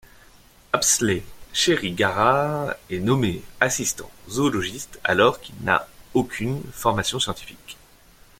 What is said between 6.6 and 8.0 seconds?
formation scientifique.